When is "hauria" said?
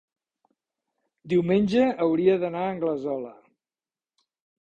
2.05-2.37